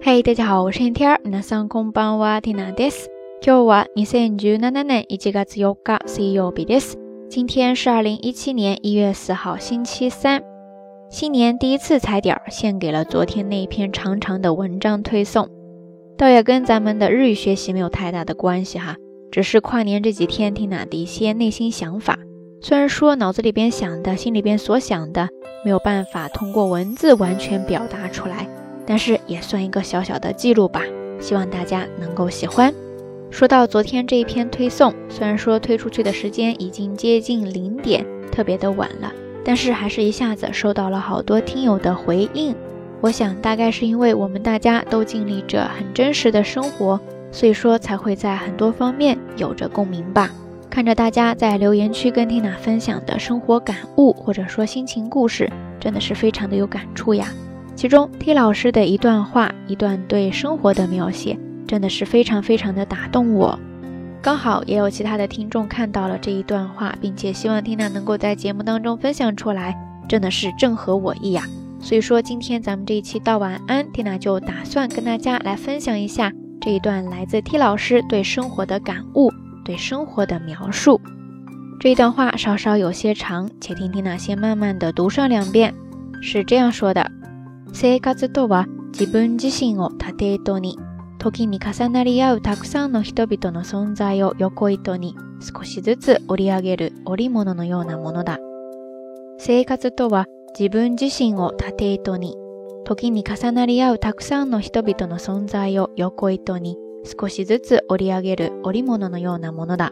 [0.00, 1.20] 嘿，大家好，我是天天。
[1.24, 3.08] 皆さんこんばんは、ティナです。
[3.42, 6.96] 今日は二千十七年一月四日、水曜日です。
[7.28, 10.42] 今天是二零一七年一月四号，星期三。
[11.10, 15.48] 新年第一次踩点儿，献给了昨天那篇长长的文章推送。
[16.16, 18.96] 倒也跟咱们的日语学习没有太大的关系哈，
[19.30, 22.18] 只是跨年这几天听娜的一些内心想法。
[22.62, 25.28] 虽然说脑子里边想的、心里边所想的
[25.64, 28.48] 没有办法通过文字完全表达出来。
[28.91, 30.81] 但是也算一个小小的记录吧，
[31.17, 32.73] 希望大家能够喜欢。
[33.29, 39.09] 说到昨天这一篇推送，虽然说推出去的时间已经接近零点，特别的晚了，
[39.45, 42.53] 但是还是一下子收到了好多听友的回应。
[42.99, 46.99] 我想大概是因为我们大家都经历着很真实的生活，
[47.31, 50.29] 所以说才会在很多方面有着共鸣吧。
[50.69, 55.49] 看着大家在留言区跟缇娜分享的生活感悟或者说心情故事，
[55.79, 57.29] 真的是非常的有感触呀。
[57.81, 61.35] 其中，T 老师的一段话，一段对生活的描写，
[61.67, 63.59] 真的是非常非常的打动我。
[64.21, 69.75] 刚好也有其他的听众看到了这一段话，并且希望缇娜能够在节目当中分享出来，
[70.07, 71.41] 真的是正合我意呀。
[71.79, 79.31] 所以说，今天咱们这一期道晚安，缇娜就打算跟大家来分享一下这一段来自 T 老师对生活的感悟，
[79.65, 81.01] 对生活的描述。
[81.79, 85.73] 这一段话稍稍有些长，且听缇娜先慢慢的读上两遍，
[86.21, 87.11] 是这样说的。
[87.73, 90.77] 生活とは自分自身を縦糸に、
[91.17, 98.39] 時に重なり合うたくさんの人々の存在を横糸に少しずつ織り上げる織物のようなものだ。
[99.37, 100.27] 生活とは
[100.59, 102.35] 自分自身を縦糸に、
[102.85, 106.77] 時に重なり合うたくさんの人々の存在を横糸に
[107.19, 109.91] 少しずつ織り上げる織物のようなものだ。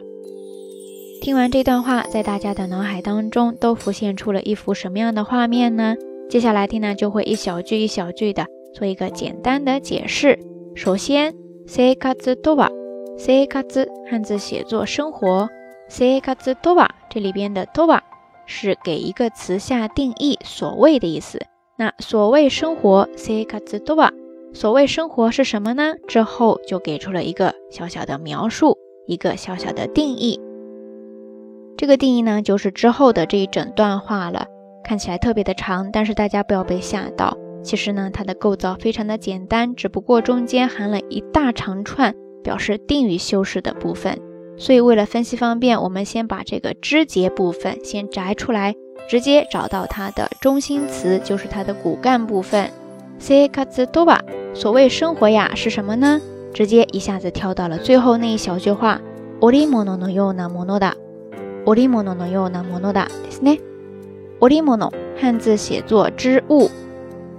[1.21, 5.95] 听完这段话，在大家的脑海当中都浮现出了一幅什么样的画面呢？
[6.28, 10.38] 接下来听呢，就会一小句一小句的做一个简单的解释。
[10.74, 11.34] 首先
[11.66, 12.70] 生活とは，
[13.16, 15.48] 生活汉字写作生活，
[15.88, 18.00] 生活とは这里边的とは
[18.46, 21.40] 是给一个词下定义，所谓的意思。
[21.77, 24.11] 那所谓生活，生活とは，
[24.52, 25.95] 所谓生活是什么呢？
[26.08, 30.40] 之后就给出了一个小小的描述，一个小小的定义。
[31.77, 34.46] 这个定义呢，就是之后的这一整段话了。
[34.89, 37.36] 看起来特别的长，但是大家不要被吓到。
[37.62, 44.18] 其实呢，它的构造非常的简单，只不过中间含了一大长串表示定语修饰的部分。
[44.56, 48.74] 所以为了分析方便，我们先把这个枝节部分先摘出来，
[49.08, 52.70] 直接找到它的中心词，就是它的骨干部分。
[53.18, 54.20] 生活とは，
[54.55, 56.20] 所谓生活呀是什么呢？
[56.52, 59.00] 直接一下子跳到了最后那一小句话。
[59.40, 60.95] 織物のようなものだ。
[61.67, 63.58] 織物のようなものだですね。
[64.40, 66.68] オリモノ汉字写作织物，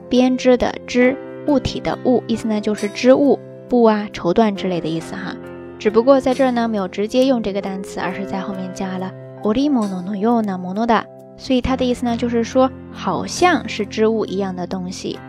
[0.10, 1.16] 编织的织，
[1.48, 3.38] 物体的物，意思呢就是织物、
[3.70, 5.36] 布啊、绸缎之类的意思哈。
[5.78, 9.12] 只不过在这儿呢没有直接用这个单词，而是在后面加了
[9.44, 11.04] オリモノのようなものだ，
[11.38, 15.20] 所以它的意思呢就是说好像是织物一样的东西。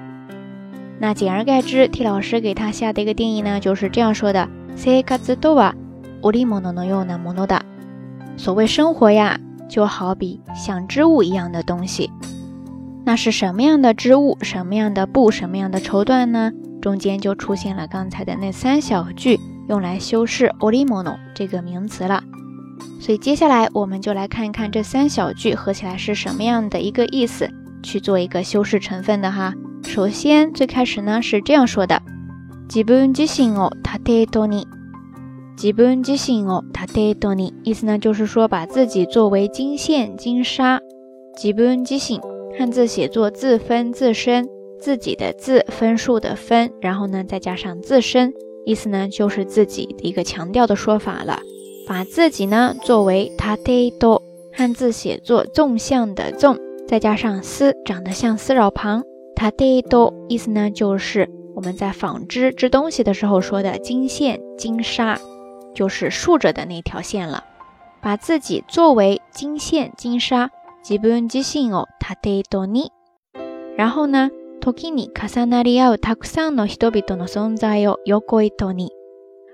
[0.99, 5.75] 那简而概之，T 老师给它下的一个定义呢就是这样说的：生活とは
[6.23, 7.61] オリモノのようなものだ。
[8.39, 9.39] 所谓生活呀。
[9.72, 12.12] 就好比像织物一样的东西，
[13.06, 14.38] 那是什么样的织物？
[14.42, 15.32] 什么样的布？
[15.32, 16.52] 什么样的绸缎呢？
[16.82, 19.40] 中间就出现了刚才的那三小句，
[19.70, 22.22] 用来修饰 “olimono” 这个名词了。
[23.00, 27.50] 所以接下来我们就来看一看这三小句合起来是什么样的一个意思，
[27.82, 29.54] 去做一个修饰成分的哈。
[29.86, 32.02] 首先最开始呢是这样说的
[32.68, 34.66] ：“自分自身を縦糸に。”
[35.62, 40.82] 基本自信哦，他得多你，意思呢就是说把自己作为金线金沙。
[41.38, 42.20] 基本自信
[42.58, 44.50] 汉字写作自分自身，
[44.80, 48.34] 自己的自分数的分，然后呢再加上自身，
[48.66, 51.40] 意思呢就是自己的一个强调的说法了。
[51.88, 54.20] 把自己呢作为他得多，
[54.52, 56.58] 汉字写作纵向的纵，
[56.88, 59.04] 再加上丝长得像丝绕旁，
[59.36, 65.20] 他得多，意思呢就是我们在纺织织东西的时候说的金线金沙。
[65.75, 67.45] 就是竖着的那条线了，
[68.01, 70.51] 把自己作为金线金沙，
[70.83, 72.91] 基本自信哦，他得多你。
[73.77, 74.31] 然后呢，
[74.61, 78.91] 時に重なり合うたくさんの人々の存在を横糸に。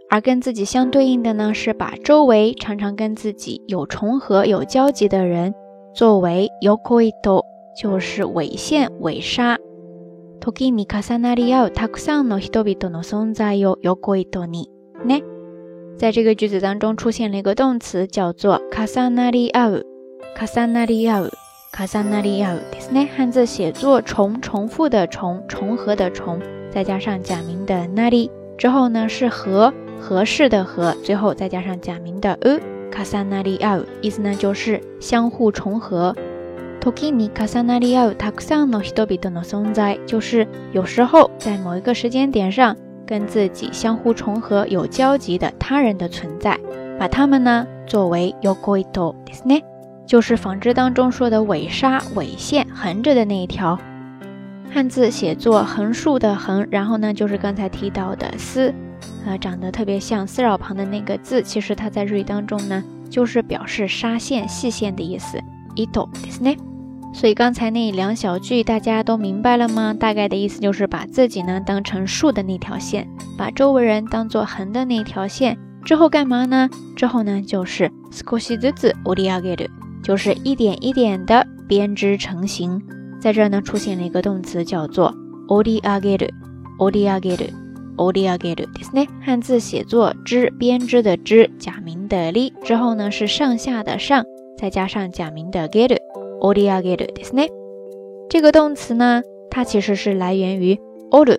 [0.08, 5.54] 而跟自己相对应的呢，是把周围常常跟自己有重合、有交集的人
[5.94, 7.44] 作为横糸，
[7.74, 9.58] 就是尾线尾沙。
[10.40, 14.68] 時に重なり合うたくさんの人々の存在を横糸に。
[15.04, 15.22] ね。
[15.96, 19.70] 在这个句子当中出现了一个动词，叫做卡萨纳利奥，
[20.34, 21.24] 卡萨纳利奥，
[21.72, 23.08] 卡萨纳利奥，ですね。
[23.14, 32.60] 汉字写作重，重复的重，重合的重，再加上假名 的那里，之后呢是和合适的和，最后再加上假名的 u。
[32.90, 36.14] 卡萨那里奥，意思呢就是相互重合。
[36.80, 42.76] 時に重なり合うたくさんの人々の存在，就是有时候在某一个时间点上
[43.06, 46.58] 跟自己相互重合、有交集的他人的存在，
[46.98, 49.62] 把他们呢作为横糸ですね，
[50.06, 53.78] 就是纺织当中说的尾纱、尾线，横着的那一条。
[54.72, 58.72] 汉字写作横竖的横，然后呢就是刚才提到的丝，
[59.26, 65.38] 呃，长得特别像丝绕旁的那个字，其实它在日语当中呢就是表示纱线、细线的意思。
[65.76, 66.56] 糸ですね。
[67.16, 69.92] 所以刚才那两小句大家都明白了吗？
[69.92, 73.06] 大概的意思就是把自己呢当成竖的那条线，
[73.36, 75.58] 把周围人当做横的那条线。
[75.84, 76.70] 之后干嘛呢？
[76.96, 79.68] 之后呢就是少しずつ折り上げる，
[80.02, 82.80] 就是一点一点的编织成型。
[83.20, 85.14] 在这儿呢出现了一个动词叫做
[85.48, 86.30] 折り上げる，
[86.78, 87.50] 折り上げる，
[87.96, 89.06] 折り上げるですね。
[89.20, 94.24] 汉字写作织编织的织，假名的り，之后呢是上下的上，
[94.56, 95.86] 再加上假名的げ
[96.36, 96.38] る。
[96.40, 97.48] 折り上げるですね。
[98.28, 100.78] 这个动词呢，它其实是来源于
[101.10, 101.38] 折る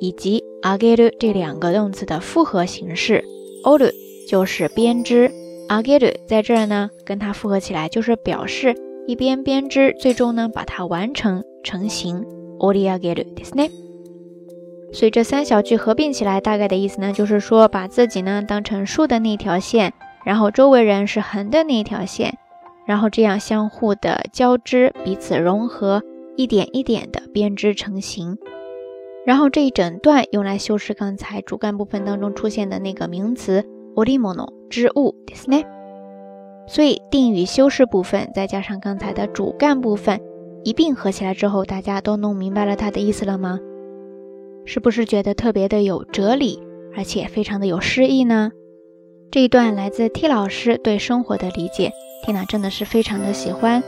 [0.00, 3.24] 以及上げる这两个动词的复合形式。
[3.64, 3.92] 折る
[4.28, 5.30] 就是编织，
[5.68, 8.74] 上げる在这儿呢跟它复合起来，就是表示
[9.06, 12.24] 一边编织，最终呢把它完成成型。
[12.58, 13.70] 折り上げるですね。
[14.92, 19.92] 所以这三小句合并起来，大概的意思呢，就是说把自己呢当成竖的那条线，
[20.24, 22.38] 然后周围人是横的那条线。
[22.85, 26.03] 然后这样相互的交织，彼此融合，
[26.35, 28.37] 一点一点的编织成型。
[29.25, 33.63] 然后这一整段用来修饰刚才主干部分当中出现的那个名词
[33.95, 35.65] “orimono” 织物，对不对？
[36.67, 40.19] 所以定语修饰部分再加上刚才的主干部分
[40.63, 43.59] 一并合起来之后，大家都弄明白了它的意思了吗？
[44.65, 46.61] 是不是觉得特别的有哲理，
[46.95, 48.51] 而且非常的有诗意呢？
[49.31, 51.91] 这一段来自 T 老师对生活的理解。
[52.23, 53.83] 缇娜真的是非常的喜欢，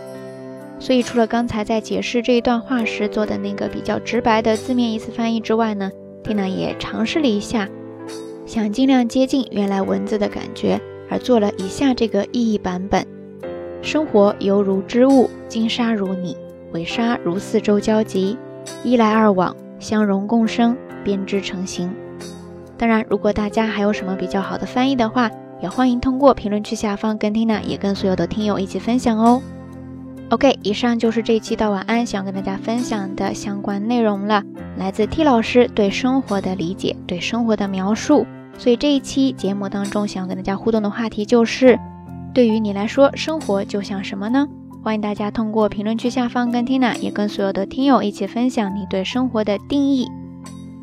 [0.77, 5.89] 所以除了刚才在解释这一段话时做的那个比较直白的字面意思翻译之外呢，
[6.21, 7.69] 缇娜也尝试了一下，
[8.45, 10.79] 想尽量接近原来文字的感觉，
[11.09, 13.07] 而做了以下这个意义版本：
[13.81, 16.35] 生活犹如织物，金沙如你，
[16.73, 18.37] 尾纱如四周交集，
[18.83, 21.89] 一来二往，相融共生，编织成型。
[22.77, 25.31] 当然，如果大家还有什么比较好的翻译的话，
[25.61, 29.41] 也欢迎通过评论区下方跟 Tina 也跟所有的听友一起分享哦。
[30.29, 34.43] OK，以上就是这一期到晚安想跟大家分享的相关内容了，
[34.77, 38.25] 来自 T 老师对生活的理解，对生活的描述。
[38.57, 41.79] 所以这一期节目当中想要跟大家互动的话题就是，
[42.33, 44.47] 对于你来说，生活就像什么呢？
[44.83, 50.07] 欢迎大家通过评论区下方跟 Tina 也跟所有的听友一起分享你对生活的定义。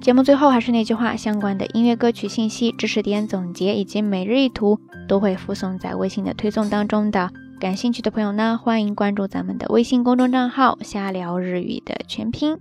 [0.02, 7.30] 节目最后还是那句话，相关的音乐歌曲信息、知识点总结以及每日一图都会附送在微信的推送当中的。
[7.60, 12.58] 感兴趣的朋友呢，欢迎关注咱们的微信公众账号“瞎聊日语”的全拼。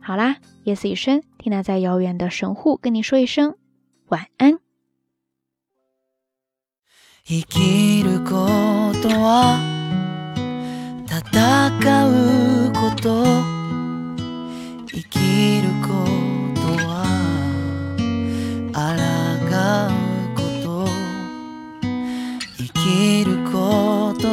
[0.00, 3.54] 好啦，夜色已深，缇娜在遥远的神户跟你说一声
[4.08, 4.58] 晚安。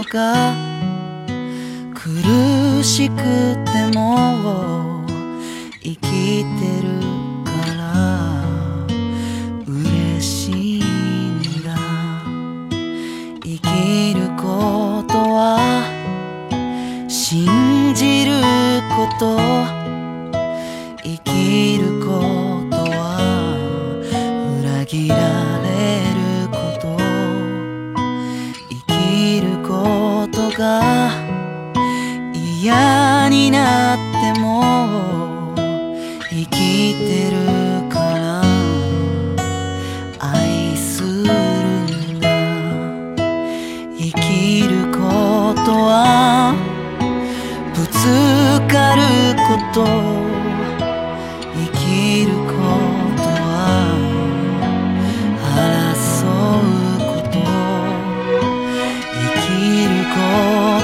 [0.10, 0.56] が
[1.94, 5.06] 苦しくても
[5.82, 6.90] 生きてる
[7.46, 8.44] から
[9.68, 11.78] 嬉しいんだ。
[13.44, 15.60] 生きることは
[17.08, 18.32] 信じる
[18.96, 19.38] こと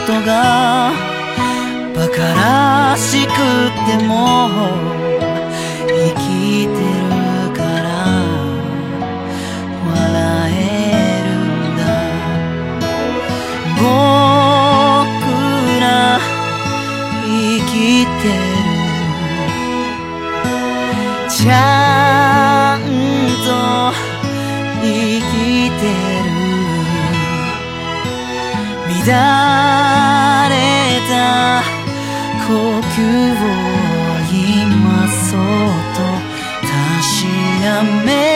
[0.05, 0.91] ことが
[1.95, 3.29] 馬鹿らしく
[3.87, 4.49] ても
[5.87, 6.77] 生きてる
[7.55, 7.89] から
[9.87, 9.93] 笑
[10.53, 11.81] えるんだ。
[13.81, 13.83] 僕
[15.81, 15.83] ら
[17.23, 17.27] 生
[17.65, 17.73] き
[18.05, 18.45] てる。
[21.29, 21.53] ちゃ
[22.77, 22.79] ん
[23.43, 23.47] と
[24.83, 24.85] 生
[25.19, 25.29] き
[25.71, 26.35] てる。
[29.07, 29.84] 乱
[32.47, 33.45] 呼吸を
[34.31, 35.39] 今そっ
[35.95, 35.99] と
[36.61, 37.25] 確
[37.63, 38.34] かめ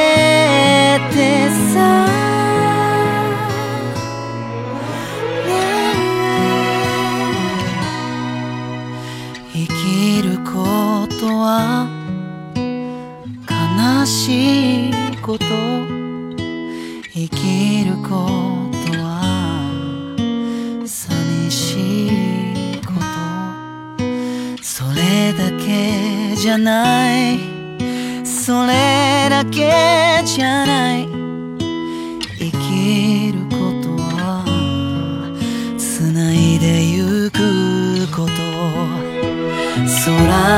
[28.49, 31.07] それだけじゃない。
[32.39, 33.89] 生きること。
[34.15, 34.43] は
[35.77, 38.31] 繋いでゆくこと
[40.03, 40.17] 空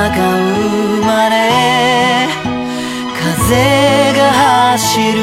[0.10, 1.36] が生まれ
[3.20, 4.20] 風が
[4.72, 5.20] 走る。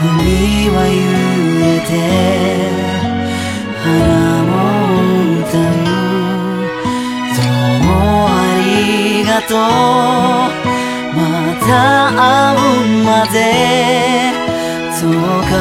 [0.00, 0.96] 海は揺
[1.66, 1.92] れて
[3.84, 3.86] 花
[4.42, 4.50] も
[5.42, 5.70] 歌う。
[7.36, 7.44] ど
[7.76, 7.92] うも
[8.30, 8.32] あ
[8.64, 9.52] りがと
[10.14, 10.17] う。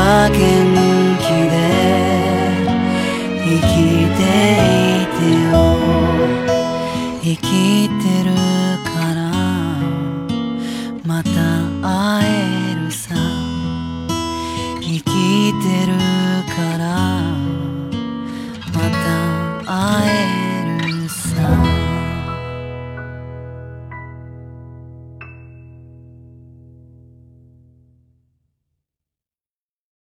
[0.07, 0.31] 元
[1.19, 1.55] 気で
[3.43, 3.75] 生き
[4.15, 4.23] て
[5.03, 5.21] いて
[5.51, 5.55] よ。
[7.21, 7.45] 生き
[7.89, 7.96] て